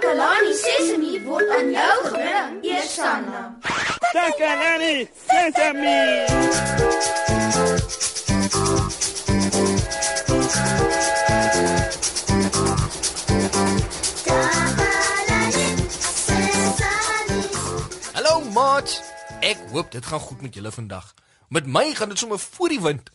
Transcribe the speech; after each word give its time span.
Takalani 0.00 0.52
Sesemi 0.56 1.20
word 1.28 1.50
aan 1.52 1.68
jou 1.76 1.96
gebring, 2.08 2.64
Eersanna. 2.64 3.40
Takalani 4.14 5.04
Sesame. 5.28 6.24
Hallo 18.16 18.40
maat. 18.56 19.02
Ek 19.44 19.60
hoop 19.68 19.92
dit 19.92 20.06
gaan 20.06 20.20
goed 20.20 20.40
met 20.40 20.54
julle 20.54 20.72
vandag. 20.72 21.12
Met 21.48 21.66
my 21.66 21.92
gaan 21.92 22.08
dit 22.08 22.18
sommer 22.18 22.38
voor 22.38 22.68
die 22.72 22.80
wind. 22.80 23.12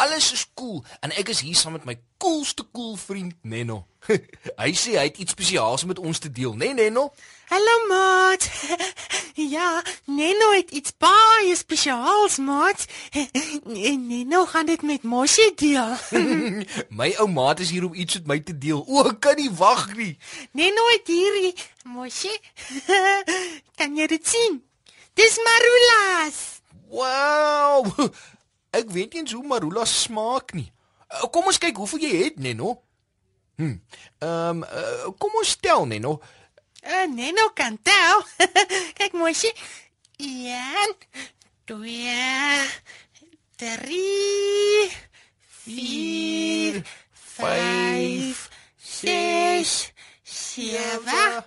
Alles 0.00 0.32
is 0.32 0.46
cool 0.54 0.84
en 1.00 1.12
ek 1.12 1.28
is 1.28 1.42
hier 1.44 1.56
saam 1.56 1.74
met 1.76 1.84
my 1.84 1.98
coolste 2.16 2.64
cool 2.72 2.94
vriend 2.96 3.34
Neno. 3.42 3.82
hy 4.62 4.70
sê 4.72 4.94
hy 4.96 5.02
het 5.10 5.18
iets 5.20 5.34
spesiaals 5.36 5.84
met 5.84 5.98
ons 6.00 6.18
te 6.18 6.30
deel, 6.32 6.54
né 6.56 6.70
nee, 6.70 6.86
Neno? 6.86 7.10
Hallo 7.52 7.74
maat. 7.90 8.48
Ja, 9.40 9.82
Neno 10.04 10.50
het 10.52 10.70
iets 10.76 10.92
baie 11.00 11.52
spesiaals, 11.56 12.38
maat. 12.44 12.86
En 13.90 14.06
Neno 14.06 14.46
gaan 14.46 14.66
dit 14.66 14.82
met 14.82 15.02
Moshi 15.02 15.52
deel. 15.56 15.96
my 17.00 17.12
ou 17.20 17.28
maat 17.28 17.60
is 17.60 17.70
hier 17.70 17.84
om 17.84 17.94
iets 17.94 18.14
met 18.20 18.26
my 18.26 18.38
te 18.40 18.56
deel. 18.58 18.80
O, 18.86 19.04
ek 19.12 19.20
kan 19.20 19.36
nie 19.40 19.52
wag 19.52 19.86
nie. 19.96 20.16
Neno 20.52 20.88
het 20.94 21.12
hierdie 21.12 21.54
Moshi. 21.84 22.32
Kan 23.76 23.96
jy 23.96 24.08
dit 24.16 24.28
sien? 24.28 24.60
Dis 25.14 25.40
Marulas. 25.44 26.42
Wow! 26.88 28.10
Ek 28.70 28.90
weet 28.94 29.12
nie 29.12 29.22
eens 29.22 29.32
hoe 29.32 29.46
marula 29.46 29.84
smaak 29.84 30.52
nie. 30.54 30.68
Uh, 31.10 31.26
Kom 31.34 31.48
ons 31.50 31.58
kyk 31.58 31.76
hoeveel 31.76 32.04
jy 32.06 32.12
het, 32.24 32.38
Neno. 32.38 32.76
Hm. 33.60 33.76
Ehm, 34.18 34.28
um, 34.28 34.62
uh, 34.64 35.10
kom 35.20 35.34
ons 35.36 35.56
tel, 35.60 35.86
Neno. 35.86 36.20
Uh, 36.80 37.06
Neno 37.12 37.50
kan 37.54 37.76
tel. 37.82 38.22
Kyk 38.98 39.12
Moshi. 39.12 39.50
1 40.16 40.94
2 41.64 42.68
3 43.56 44.90
4 45.64 46.82
5 47.12 48.48
6 48.78 49.92
7 50.22 51.44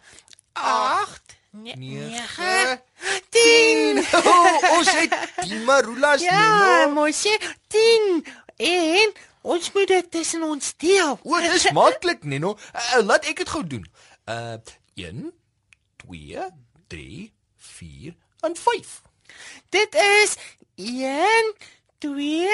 8 0.53 1.37
9 1.53 2.81
10 3.29 4.01
Oh, 4.25 4.57
ons 4.77 4.89
het 4.91 5.13
die 5.45 5.59
marulas, 5.67 6.21
Ja, 6.21 6.85
Neno. 6.85 6.93
Moshi, 6.93 7.37
10 7.67 8.25
en 8.57 9.13
ons 9.41 9.71
moet 9.75 9.87
dit 9.87 10.11
tussen 10.11 10.43
ons 10.43 10.73
deel. 10.77 11.19
O, 11.21 11.39
dis 11.45 11.67
maklik, 11.77 12.23
Neno. 12.23 12.55
Uh, 12.73 13.03
laat 13.05 13.27
ek 13.29 13.43
dit 13.43 13.49
gou 13.53 13.61
doen. 13.67 13.85
Uh 14.25 14.57
1 14.97 15.29
2 16.05 16.49
3 16.87 17.33
4 17.57 18.15
en 18.49 18.57
5. 18.57 19.01
Dit 19.73 19.95
is 20.23 20.35
1 20.75 21.53
2 22.01 22.49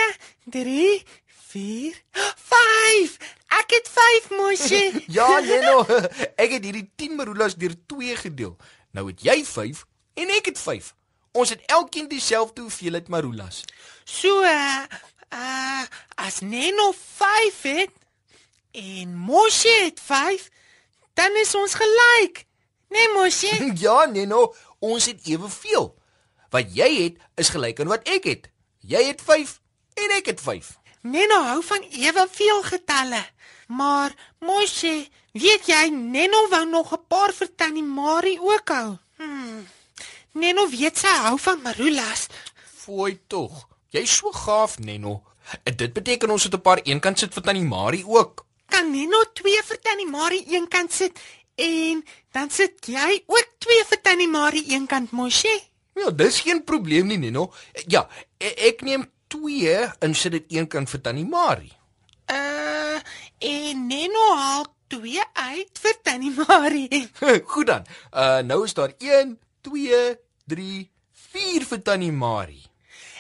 3 0.52 1.03
4 1.50 2.02
5. 2.36 3.16
Ek 3.59 3.75
het 3.78 3.88
5 3.95 4.30
Moshi. 4.38 4.84
Ja, 5.17 5.39
Neno. 5.39 5.86
Ek 6.36 6.52
het 6.58 6.63
hierdie 6.67 6.89
10 7.00 7.16
marulas 7.19 7.56
deur 7.56 7.75
2 7.88 8.16
gedeel. 8.25 8.58
Nou 8.92 9.08
het 9.08 9.22
jy 9.22 9.44
5 9.45 9.86
en 10.14 10.32
ek 10.38 10.52
het 10.52 10.59
5. 10.59 10.94
Ons 11.32 11.50
het 11.50 11.62
elkeen 11.66 12.08
dieselfde 12.09 12.62
hoeveelheid 12.62 13.08
marulas. 13.08 13.64
So 14.04 14.42
uh, 14.44 14.84
uh 15.34 15.84
as 16.16 16.40
Neno 16.40 16.92
5 16.92 17.62
het 17.62 17.94
en 18.72 19.16
Moshi 19.16 19.76
het 19.84 20.00
5, 20.04 20.50
dan 21.14 21.36
is 21.42 21.56
ons 21.56 21.73
gelyk. 21.73 22.46
Nee 22.90 23.08
Moshi? 23.14 23.72
Ja, 23.84 24.06
Neno, 24.06 24.54
ons 24.80 25.06
het 25.06 25.26
eweveel. 25.28 25.96
Wat 26.50 26.76
jy 26.76 26.90
het 27.03 27.22
is 27.36 27.50
gelyk 27.53 27.80
aan 27.80 27.94
wat 27.94 28.08
ek 28.09 28.24
het. 28.26 28.50
Jy 28.80 29.03
het 29.12 29.22
5 29.22 29.59
en 29.94 30.16
ek 30.18 30.34
het 30.34 30.42
5. 30.42 30.78
Neno 31.02 31.44
hou 31.44 31.62
van 31.63 31.86
eweveel 31.92 32.63
getalle. 32.63 33.22
Maar 33.68 34.13
Moshi, 34.40 35.08
weet 35.34 35.66
jy 35.67 35.90
Neno 35.90 36.47
wou 36.50 36.66
nog 36.66 36.94
'n 36.94 37.06
paar 37.07 37.34
vir 37.34 37.50
Tannie 37.56 37.84
Marie 37.84 38.40
ook 38.41 38.69
hou. 38.69 38.97
Hmm. 39.17 39.67
Neno 40.34 40.69
weet 40.69 40.97
sy 40.97 41.07
hou 41.07 41.38
van 41.40 41.62
marulas. 41.62 42.28
Fooi 42.75 43.19
tog. 43.28 43.68
Jy's 43.89 44.16
so 44.16 44.31
gaaf, 44.31 44.79
Neno. 44.79 45.23
En 45.63 45.75
dit 45.75 45.94
beteken 45.94 46.29
ons 46.29 46.44
het 46.44 46.53
'n 46.53 46.62
paar 46.62 46.81
eenkant 46.84 47.19
sit 47.19 47.34
vir 47.34 47.44
Tannie 47.44 47.63
Marie 47.63 48.06
ook. 48.06 48.45
Kan 48.68 48.91
Neno 48.91 49.23
twee 49.34 49.62
vir 49.63 49.79
Tannie 49.79 50.09
Marie 50.09 50.45
eenkant 50.47 50.94
sit 50.94 51.19
en 51.56 52.06
dan 52.31 52.50
sit 52.50 52.85
jy 52.85 53.23
ook 53.25 53.47
twee 53.57 53.84
vir 53.85 54.01
Tannie 54.01 54.28
Marie 54.28 54.66
eenkant 54.69 55.12
Moshi? 55.12 55.63
Ja, 55.94 56.12
dis 56.12 56.39
geen 56.39 56.63
probleem 56.63 57.07
nie, 57.07 57.18
Neno. 57.18 57.53
Ja, 57.88 58.07
e- 58.38 58.53
ek 58.69 58.81
neem 58.81 59.12
2 59.28 59.91
en 60.00 60.16
sit 60.16 60.31
dit 60.31 60.45
eenkant 60.47 60.89
vir 60.89 61.01
Tannie 61.01 61.25
Marie. 61.25 61.73
Uh 62.31 63.00
en 63.39 63.88
Neno 63.88 64.35
haal 64.35 64.66
twee 64.89 65.22
uit 65.33 65.81
vir 65.83 65.95
Tannie 66.03 66.33
Marie. 66.35 67.09
Goed 67.53 67.69
dan. 67.69 67.85
Uh 68.11 68.39
nou 68.50 68.63
is 68.66 68.73
daar 68.73 68.94
1, 68.97 69.38
2, 69.61 70.17
3, 70.45 70.89
4 71.33 71.67
vir 71.72 71.81
Tannie 71.81 72.11
Marie. 72.11 72.66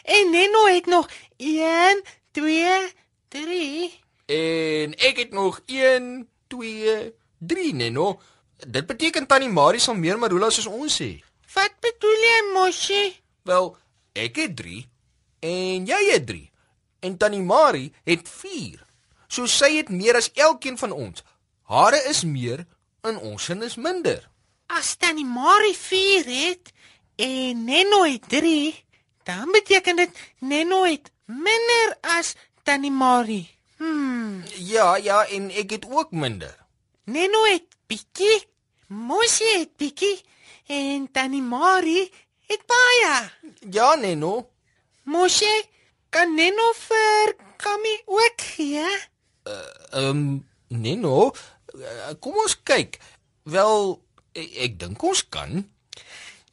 En 0.03 0.31
Neno 0.33 0.65
het 0.65 0.85
nog 0.85 1.09
1 1.37 2.03
2 2.31 2.93
3 3.29 3.99
En 4.29 4.93
ek 4.97 5.17
het 5.17 5.31
nog 5.31 5.61
1, 5.65 6.29
2, 6.47 7.13
3, 7.37 7.73
Neno. 7.73 8.21
Dit 8.67 8.85
beteken 8.85 9.27
Tannie 9.27 9.49
Marie 9.49 9.79
sal 9.81 9.95
meer 9.97 10.19
marulas 10.19 10.59
as 10.61 10.67
ons 10.69 10.99
hê. 11.01 11.15
Wat 11.53 11.73
bedoel 11.81 12.25
jy, 12.25 12.35
Moshi? 12.53 13.03
Wel, 13.49 13.71
ek 14.13 14.37
het 14.37 14.53
3 14.59 14.83
en 15.39 15.89
jy 15.89 16.01
het 16.11 16.27
3. 16.27 16.43
En 16.99 17.17
Tannie 17.17 17.41
Marie 17.41 17.89
het 18.05 18.29
4. 18.29 18.85
So 19.27 19.49
sy 19.49 19.71
het 19.79 19.89
meer 19.89 20.19
as 20.19 20.29
elkeen 20.33 20.77
van 20.77 20.91
ons. 20.93 21.23
Hare 21.69 21.99
is 22.09 22.23
meer 22.25 22.65
en 23.05 23.17
ons 23.21 23.43
sin 23.45 23.61
is 23.61 23.75
minder. 23.77 24.23
As 24.73 24.95
Tannie 24.97 25.25
Marie 25.25 25.75
4 25.77 26.25
het 26.25 26.71
en 27.21 27.63
Neno 27.63 28.03
het 28.03 28.25
3, 28.29 28.73
dan 29.23 29.51
beteken 29.51 29.95
dit 29.95 30.09
Neno 30.39 30.83
het 30.83 31.11
minder 31.25 31.97
as 32.01 32.33
Tannie 32.63 32.91
Marie. 32.91 33.45
Hmm, 33.77 34.41
Ja, 34.57 34.95
ja, 34.97 35.25
en 35.29 35.49
ek 35.53 35.69
het 35.77 35.85
ook 35.89 36.11
minder. 36.11 36.55
Neno 37.05 37.43
het 37.45 37.69
bietjie, 37.87 38.47
Moshi 38.87 39.59
het 39.59 39.77
bietjie 39.77 40.25
en 40.65 41.05
Tannie 41.11 41.41
Marie 41.41 42.09
het 42.49 42.65
baie. 42.65 43.13
Ja, 43.69 43.93
Neno. 43.95 44.49
Moshi, 45.03 45.53
kan 46.09 46.33
Neno 46.35 46.73
vir 46.73 47.35
Kami 47.61 47.95
ook 48.05 48.41
gee? 48.41 48.89
Ehm 49.43 50.05
um, 50.05 50.47
Neno, 50.69 51.31
eh, 51.31 51.39
kom 52.19 52.37
ons 52.43 52.55
kyk. 52.63 52.99
Wel, 53.49 53.99
ek, 54.35 54.49
ek 54.67 54.77
dink 54.81 55.03
ons 55.03 55.23
kan. 55.29 55.63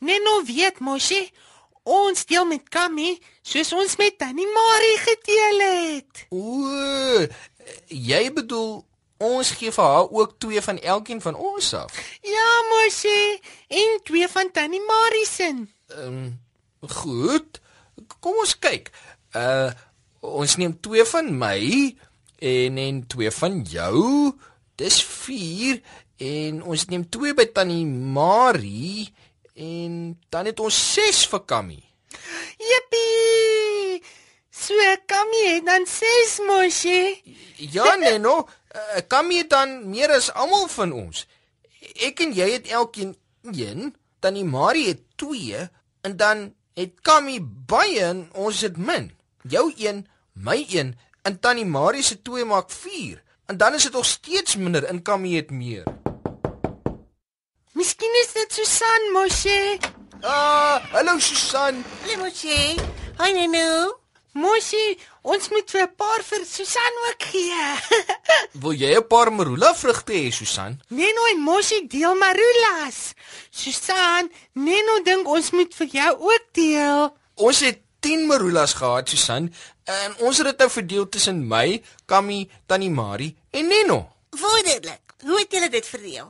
Neno 0.05 0.41
weet 0.45 0.81
Moshi, 0.85 1.23
ons 1.87 2.27
deel 2.29 2.45
met 2.49 2.67
Kami 2.69 3.15
soos 3.47 3.73
ons 3.73 3.97
met 4.01 4.19
Tannie 4.19 4.49
Marie 4.53 4.99
gedeel 5.05 5.63
het. 5.65 6.27
O, 6.35 7.25
jy 7.89 8.23
bedoel 8.35 8.83
ons 9.23 9.53
gee 9.57 9.73
vir 9.73 9.85
haar 9.85 10.11
ook 10.13 10.35
twee 10.43 10.61
van 10.61 10.79
elkeen 10.79 11.23
van 11.25 11.39
ons 11.41 11.73
af. 11.75 12.01
Ja, 12.27 12.49
Moshi, 12.73 13.41
en 13.69 14.01
twee 14.05 14.29
van 14.29 14.51
Tannie 14.53 14.83
Marie 14.85 15.27
se. 15.27 15.53
Ehm 15.97 16.19
um, 16.19 16.27
goed. 16.87 17.61
Kom 18.21 18.37
ons 18.43 18.59
kyk. 18.59 18.93
Uh 19.35 19.73
ons 20.27 20.57
neem 20.59 20.73
twee 20.83 21.05
van 21.07 21.29
my 21.39 21.61
en 22.43 22.79
en 22.83 22.97
twee 23.07 23.31
van 23.31 23.61
jou. 23.63 24.35
Dis 24.77 25.01
4 25.01 25.81
en 26.21 26.63
ons 26.63 26.83
neem 26.93 27.05
twee 27.09 27.33
by 27.37 27.47
Tannie 27.57 27.87
Marie 27.87 29.09
en 29.57 30.19
dan 30.29 30.49
het 30.51 30.61
ons 30.61 30.77
6 30.93 31.23
vir 31.33 31.43
Kammy. 31.49 31.79
Jippie! 32.61 34.03
So 34.53 34.75
Kami 35.09 35.43
het 35.47 35.65
dan 35.65 35.87
6 35.87 36.39
Moshi. 36.49 37.23
Ja, 37.57 37.97
Neno, 37.97 38.49
uh, 38.75 39.01
Kammy 39.09 39.43
het 39.45 39.51
dan 39.51 39.89
meer 39.91 40.13
as 40.13 40.29
almal 40.33 40.69
van 40.69 40.93
ons. 40.93 41.25
Ek 41.97 42.21
en 42.25 42.33
jy 42.37 42.51
het 42.59 42.69
elkeen 42.69 43.15
1, 43.49 43.93
Tannie 44.21 44.45
Marie 44.45 44.89
het 44.89 45.05
2 45.21 45.69
en 46.05 46.17
dan 46.17 46.49
het 46.77 47.01
Kammy 47.01 47.39
baie 47.41 48.05
en 48.05 48.27
ons 48.33 48.61
het 48.61 48.77
min. 48.77 49.13
Jou 49.49 49.71
1, 49.73 50.05
my 50.33 50.59
1 50.69 50.97
en 51.25 51.41
Tannie 51.41 51.69
Marie 51.69 52.05
se 52.05 52.21
2 52.23 52.45
maak 52.45 52.69
4. 52.73 53.23
En 53.47 53.57
dan 53.57 53.75
is 53.75 53.83
dit 53.83 53.93
nog 53.93 54.07
steeds 54.07 54.57
minder 54.57 54.85
en 54.85 55.03
Kammy 55.03 55.35
het 55.35 55.51
meer. 55.51 55.85
Miskien 57.73 58.15
is 58.23 58.33
dit 58.33 58.53
Susan 58.53 59.13
Moshi. 59.13 59.79
Ah, 60.21 60.83
hallo 60.91 61.19
Susan. 61.19 61.85
Hallo 62.03 62.23
Moshi. 62.23 62.75
Hoi 63.17 63.33
Nenu. 63.33 63.95
Mosie, 64.37 64.99
ons 65.23 65.49
moet 65.49 65.71
vir 65.71 65.83
'n 65.83 65.95
paar 65.97 66.23
vir 66.23 66.43
Susan 66.45 66.97
ook 67.09 67.23
gee. 67.33 67.65
Wil 68.63 68.73
jy 68.73 68.91
'n 68.97 69.07
paar 69.07 69.33
marula 69.33 69.75
vrugte 69.75 70.13
hê, 70.13 70.33
Susan? 70.33 70.81
Neno 70.89 71.23
en 71.33 71.41
Mosie 71.41 71.87
deel 71.87 72.15
marulas. 72.15 73.15
Susan, 73.51 74.31
Neno 74.53 75.03
dink 75.03 75.29
ons 75.29 75.51
moet 75.51 75.75
vir 75.75 75.87
jou 75.87 76.13
ook 76.21 76.45
deel. 76.53 77.17
Ons 77.35 77.61
het 77.61 77.81
10 78.07 78.27
marulas 78.27 78.73
gehad, 78.73 79.09
Susan, 79.09 79.55
en 79.85 80.13
ons 80.23 80.39
het 80.39 80.47
dit 80.47 80.61
nou 80.63 80.71
verdeel 80.71 81.09
tussen 81.11 81.41
my, 81.51 81.81
Kammy, 82.07 82.45
Tannie 82.71 82.91
Marie 82.91 83.33
en 83.51 83.67
Neno. 83.67 83.99
Wonderlik. 84.31 85.03
Hoe 85.25 85.39
het 85.41 85.51
julle 85.51 85.69
dit 85.69 85.87
verdeel? 85.87 86.29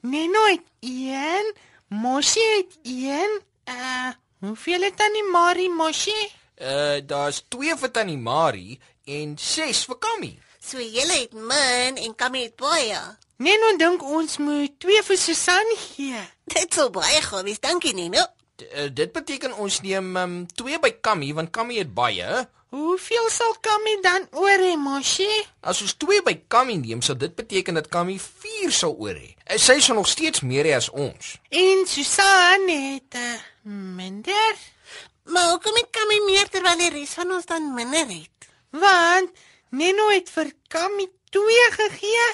Neno 0.00 0.42
het 0.44 0.66
1, 0.80 1.54
Mosie 1.88 2.44
het 2.56 2.76
1. 2.82 3.40
Uh, 3.64 4.10
hoeveel 4.44 4.80
het 4.80 4.96
Tannie 4.96 5.24
Marie 5.32 5.70
Mosie? 5.70 6.28
Uh 6.60 7.00
daar's 7.06 7.44
2 7.48 7.76
vir 7.80 7.90
Tannie 7.90 8.20
Marie 8.20 8.76
en 9.04 9.38
6 9.40 9.84
vir 9.88 9.98
Kammy. 9.98 10.32
So 10.60 10.76
julle 10.84 11.20
het 11.22 11.32
min 11.32 11.96
en 11.96 12.14
Kammy 12.14 12.44
het 12.50 12.60
baie. 12.60 13.00
Neno 13.40 13.76
dink 13.80 14.04
ons 14.04 14.36
moet 14.36 14.76
2 14.84 15.02
vir 15.08 15.24
Susan 15.24 15.76
gee. 15.80 16.28
Dit 16.44 16.76
sou 16.76 16.90
baie 16.90 17.22
goed 17.24 17.48
wees. 17.48 17.60
Dankie, 17.60 17.94
Nino. 17.96 18.35
Uh, 18.62 18.86
dit 18.92 19.12
beteken 19.12 19.56
ons 19.60 19.80
neem 19.84 20.16
um, 20.16 20.36
2 20.56 20.78
by 20.80 20.90
Kammy 21.00 21.32
want 21.36 21.50
Kammy 21.50 21.76
het 21.82 21.94
baie. 21.94 22.44
Hoeveel 22.74 23.28
sal 23.30 23.54
Kammy 23.60 23.98
dan 24.02 24.24
oor 24.32 24.62
hê, 24.64 24.74
Mosie? 24.80 25.42
As 25.60 25.82
ons 25.84 25.94
2 26.02 26.22
by 26.26 26.34
Kammy 26.48 26.76
neem, 26.80 27.02
sal 27.02 27.18
dit 27.20 27.34
beteken 27.36 27.76
dat 27.78 27.88
Kammy 27.92 28.16
4 28.18 28.72
sal 28.72 28.96
oor 28.98 29.14
hê. 29.16 29.34
Uh, 29.46 29.58
Sy 29.60 29.78
sal 29.80 29.98
nog 30.00 30.08
steeds 30.08 30.40
meer 30.40 30.66
hê 30.68 30.74
as 30.76 30.88
ons. 30.90 31.36
En 31.50 31.84
Susan 31.86 32.66
het 32.72 33.20
uh, 33.20 33.36
minder, 33.72 34.56
Maar 35.26 35.48
hoekom 35.50 35.74
het 35.74 35.88
Kammy 35.90 36.20
meer 36.26 36.46
terwyl 36.48 36.78
die 36.78 36.90
res 36.94 37.14
van 37.18 37.32
ons 37.34 37.46
dan 37.50 37.72
minder 37.74 38.06
het? 38.06 38.30
want 38.70 39.30
Neno 39.70 40.08
het 40.12 40.28
vir 40.30 40.52
Kammy 40.68 41.06
2 41.34 41.64
gegee. 41.74 42.26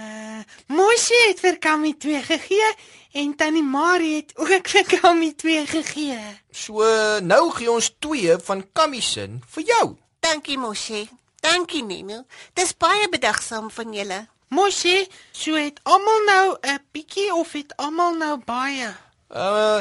Uh, 0.00 0.40
Mosie 0.66 1.18
het 1.28 1.40
vir 1.42 1.58
Kammy 1.58 1.94
2 1.98 2.22
gegee 2.22 2.68
en 3.12 3.36
Tannie 3.36 3.62
Marie 3.62 4.14
het 4.16 4.32
ook 4.36 4.68
vir 4.68 4.84
Kammy 5.00 5.32
2 5.36 5.66
gegee. 5.66 6.18
So 6.50 6.82
nou 7.20 7.50
gee 7.50 7.70
ons 7.70 7.90
2 7.98 8.38
van 8.38 8.64
Kammy 8.72 9.00
se 9.00 9.28
vir 9.54 9.62
jou. 9.64 9.96
Dankie, 10.20 10.58
Moshi. 10.58 11.08
Dankie, 11.40 11.82
Nino. 11.82 12.24
Dis 12.54 12.76
baie 12.76 13.08
bedagsaam 13.08 13.70
van 13.70 13.92
julle. 13.92 14.26
Mosie, 14.48 15.06
so 15.32 15.54
het 15.54 15.80
almal 15.82 16.24
nou 16.26 16.56
'n 16.62 16.78
bietjie 16.92 17.34
of 17.34 17.52
het 17.52 17.76
almal 17.76 18.14
nou 18.14 18.38
baie? 18.44 18.88
Uh 19.30 19.80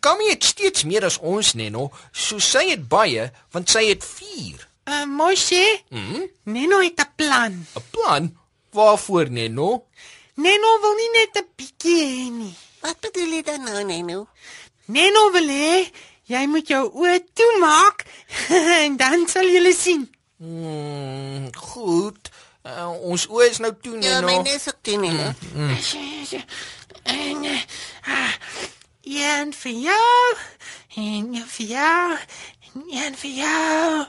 Kammy 0.00 0.28
het 0.30 0.44
steeds 0.44 0.84
meer 0.84 1.04
as 1.04 1.18
ons, 1.18 1.54
Neno. 1.54 1.90
So 2.12 2.38
sy 2.38 2.68
het 2.70 2.88
baie 2.88 3.32
want 3.50 3.70
sy 3.70 3.86
het 3.88 4.04
4. 4.04 4.68
Uh, 4.84 5.04
Mosie, 5.06 5.84
Mhm. 5.90 6.20
Neno 6.44 6.80
het 6.80 7.00
'n 7.00 7.08
plan. 7.16 7.66
'n 7.76 7.82
Plan 7.90 8.36
waarvoor, 8.70 9.30
Neno? 9.30 9.86
Neno 10.42 10.70
wil 10.82 10.94
nie 10.98 11.10
net 11.18 11.36
'n 11.42 11.48
bietjie 11.56 11.98
hê 12.06 12.30
nie. 12.40 12.54
Wat 12.82 12.98
bedoel 13.00 13.30
jy 13.36 13.42
dan 13.42 13.62
nou, 13.64 13.82
Nino? 13.84 14.26
Neno 14.86 15.30
wil 15.34 15.48
hê 15.48 15.90
jy 16.32 16.46
moet 16.46 16.68
jou 16.68 16.84
oë 17.02 17.18
toemaak 17.34 18.04
en 18.82 18.96
dan 18.96 19.26
sal 19.28 19.46
jy 19.46 19.72
sien. 19.72 20.08
Mm, 20.42 21.50
goed. 21.54 22.30
Uh, 22.66 22.90
ons 23.10 23.26
oë 23.26 23.48
is 23.50 23.58
nou 23.58 23.72
toe, 23.82 23.94
Ja, 24.00 24.20
Neno. 24.20 24.26
myne 24.26 24.54
is 24.54 24.68
ook 24.68 24.78
toe, 24.82 24.96
Nino. 24.96 25.32
En 27.02 27.44
eh, 27.44 27.62
ah, 28.06 28.34
een 29.02 29.52
vir 29.52 29.72
jou 29.72 30.36
en 30.96 31.34
een 31.34 31.46
vir 31.46 31.66
jou 31.66 32.18
en 32.74 32.84
een 32.90 33.16
vir 33.16 33.30
jou. 33.30 34.06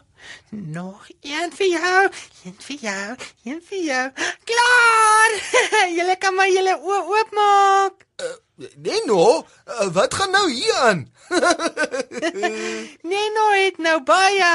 Nog 0.49 1.07
een 1.21 1.51
vir 1.57 1.67
jou, 1.67 2.09
een 2.45 2.55
vir 2.67 2.77
jou, 2.87 3.15
een 3.43 3.61
vir 3.69 3.83
jou. 3.83 4.05
Klaar! 4.49 5.31
julle 5.97 6.15
kan 6.19 6.35
maar 6.35 6.49
julle 6.49 6.77
oë 6.77 7.01
oopmaak. 7.15 8.05
Neno, 8.55 9.45
uh, 9.67 9.87
wat 9.93 10.13
gaan 10.13 10.31
nou 10.31 10.51
hier 10.51 10.75
aan? 10.75 11.13
Neno 13.11 13.49
het 13.51 13.77
nou 13.77 14.03
baie. 14.03 14.53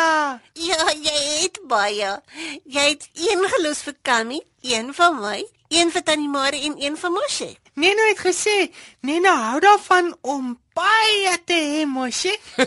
Ja, 0.52 0.82
jy 0.94 1.18
het 1.42 1.60
baie. 1.66 2.20
Jy 2.64 2.88
het 2.94 3.08
een 3.14 3.44
gelos 3.54 3.82
vir 3.82 3.96
Kammy, 4.02 4.40
een 4.62 4.94
van 4.94 5.18
my, 5.20 5.42
een 5.68 5.90
vir 5.90 6.02
Tannie 6.02 6.30
Marie 6.30 6.64
en 6.70 6.78
een 6.78 6.96
vir 6.96 7.10
Moshi. 7.10 7.56
Neno 7.78 8.02
het 8.08 8.18
gesê, 8.18 8.70
Neno 9.00 9.30
hou 9.30 9.60
daarvan 9.60 10.16
om 10.20 10.58
baie 10.74 11.34
te 11.46 11.54
hê, 11.54 11.84
mosie. 11.86 12.34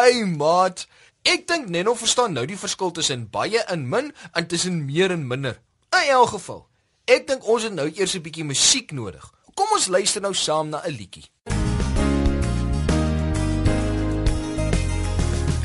Ai, 0.00 0.24
maat. 0.24 0.86
Ek 1.22 1.44
dink 1.48 1.68
Neno 1.68 1.92
verstaan 1.94 2.32
nou 2.32 2.46
die 2.48 2.56
verskil 2.56 2.94
tussen 2.96 3.26
baie 3.28 3.60
en 3.68 3.82
min 3.88 4.06
en 4.32 4.46
tussen 4.48 4.84
meer 4.86 5.12
en 5.12 5.26
minder. 5.28 5.58
In 5.92 6.08
elk 6.14 6.32
geval, 6.32 6.62
ek 7.04 7.26
dink 7.28 7.44
ons 7.44 7.66
het 7.68 7.74
nou 7.76 7.90
eers 7.92 8.14
'n 8.16 8.22
bietjie 8.24 8.44
musiek 8.44 8.92
nodig. 8.92 9.24
Kom 9.54 9.68
ons 9.72 9.88
luister 9.88 10.22
nou 10.22 10.34
saam 10.34 10.68
na 10.68 10.80
'n 10.80 10.96
liedjie. 10.96 11.28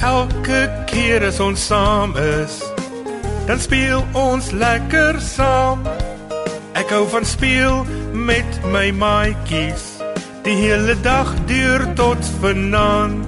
Elke 0.01 0.83
keer 0.85 1.23
as 1.25 1.39
ons 1.39 1.65
saam 1.65 2.17
is, 2.17 2.59
dan 3.47 3.59
speel 3.59 4.03
ons 4.13 4.51
lekker 4.51 5.21
saam. 5.21 5.87
Ek 6.73 6.89
hou 6.89 7.07
van 7.07 7.25
speel 7.25 7.85
met 8.11 8.63
my 8.65 8.91
maatjies 8.91 10.03
die 10.43 10.55
hele 10.55 10.99
dag 11.01 11.33
deur 11.47 11.93
tot 11.95 12.19
vanaand. 12.41 13.24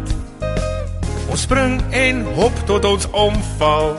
Ons 1.38 1.46
spring 1.46 1.76
en 1.94 2.24
hop 2.34 2.56
tot 2.66 2.86
ons 2.90 3.06
omval. 3.14 3.92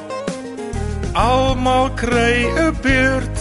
Almal 1.14 1.92
kry 1.94 2.50
'n 2.50 2.74
beurt. 2.82 3.38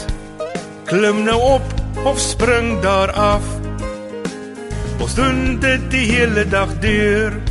Klim 0.85 1.23
nou 1.25 1.39
op 1.41 1.65
of 2.05 2.19
spring 2.19 2.77
daar 2.85 3.11
af. 3.11 3.41
Ons 5.01 5.15
doen 5.17 5.57
dit 5.59 5.89
die 5.89 6.05
hele 6.13 6.45
dag 6.45 6.77
deur. 6.79 7.41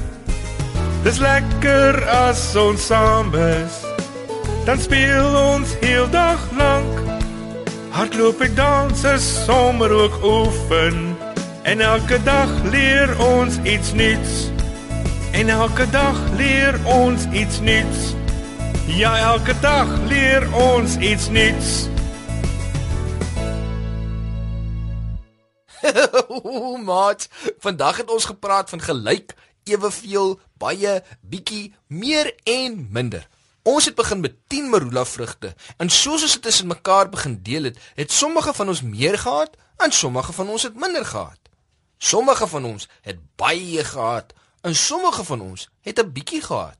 Dis 1.02 1.18
lekker 1.18 2.06
as 2.06 2.54
ons 2.56 2.86
saam 2.86 3.34
is. 3.34 3.82
Dan 4.64 4.78
speel 4.78 5.26
ons 5.54 5.74
heel 5.80 6.06
dag 6.10 6.38
lank. 6.54 6.94
Hardloop 7.90 8.40
ek 8.40 8.54
dans 8.56 9.04
is 9.04 9.44
sommer 9.44 9.90
ook 9.90 10.22
oefen. 10.22 11.16
En 11.62 11.80
elke 11.80 12.22
dag 12.22 12.50
leer 12.70 13.10
ons 13.18 13.58
iets 13.64 13.92
nuuts. 13.92 14.55
En 15.32 15.48
elke 15.48 15.90
dag 15.90 16.30
leer 16.36 16.86
ons 16.86 17.24
iets 17.32 17.60
nuuts. 17.60 18.14
Ja, 18.86 19.18
elke 19.18 19.60
dag 19.60 19.88
leer 20.08 20.54
ons 20.54 20.96
iets 20.96 21.28
nuuts. 21.28 21.88
Maat, 26.84 27.28
vandag 27.58 27.96
het 27.96 28.10
ons 28.10 28.24
gepraat 28.24 28.70
van 28.70 28.80
gelyk, 28.80 29.34
eweveel, 29.64 30.40
baie, 30.58 31.02
bietjie, 31.20 31.74
meer 31.86 32.34
en 32.44 32.86
minder. 32.90 33.28
Ons 33.66 33.84
het 33.84 33.94
begin 33.94 34.20
met 34.20 34.34
10 34.46 34.70
marula 34.70 35.04
vrugte 35.04 35.54
en 35.76 35.90
soos 35.90 36.22
ons 36.22 36.32
dit 36.38 36.42
tussen 36.42 36.70
mekaar 36.70 37.08
begin 37.10 37.40
deel 37.42 37.64
het, 37.70 37.78
het 37.94 38.12
sommige 38.12 38.54
van 38.54 38.68
ons 38.68 38.82
meer 38.82 39.18
gehad 39.18 39.56
en 39.76 39.92
sommige 39.92 40.32
van 40.32 40.48
ons 40.48 40.62
het 40.62 40.78
minder 40.78 41.04
gehad. 41.04 41.38
Sommige 41.98 42.46
van 42.46 42.64
ons 42.64 42.88
het 43.02 43.18
baie 43.36 43.84
gehad 43.84 44.34
en 44.66 44.74
sommige 44.74 45.24
van 45.24 45.40
ons 45.40 45.68
het 45.80 45.98
'n 45.98 46.12
bietjie 46.12 46.42
gehad. 46.42 46.78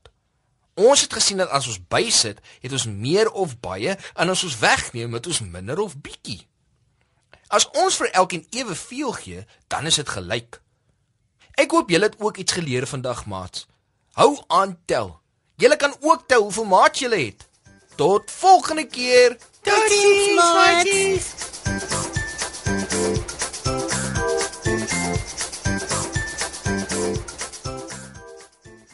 Ons 0.73 1.01
het 1.01 1.13
gesien 1.13 1.37
dat 1.37 1.49
as 1.49 1.67
ons 1.67 1.87
bysit, 1.87 2.39
het 2.59 2.71
ons 2.71 2.85
meer 2.85 3.31
of 3.31 3.59
baie 3.59 3.97
en 4.13 4.29
as 4.29 4.43
ons 4.43 4.59
wegneem, 4.59 5.13
het 5.13 5.27
ons 5.27 5.39
minder 5.39 5.79
of 5.79 5.97
bietjie. 5.97 6.47
As 7.47 7.69
ons 7.69 7.95
vir 7.95 8.09
elkeen 8.11 8.47
eweveel 8.49 9.11
gee, 9.11 9.45
dan 9.67 9.85
is 9.85 9.95
dit 9.95 10.09
gelyk. 10.09 10.61
Ek 11.51 11.71
hoop 11.71 11.89
julle 11.89 12.05
het 12.05 12.19
ook 12.19 12.37
iets 12.37 12.53
geleer 12.53 12.87
vandag, 12.87 13.25
maats. 13.25 13.67
Hou 14.11 14.43
aan 14.47 14.79
tel. 14.85 15.19
Julle 15.55 15.75
kan 15.75 15.95
ook 15.99 16.27
tel 16.27 16.41
hoeveel 16.41 16.65
maats 16.65 16.99
julle 16.99 17.25
het. 17.25 17.47
Tot 17.95 18.31
volgende 18.31 18.85
keer. 18.87 19.37
Totsiens, 19.61 20.35
maat. 20.35 21.26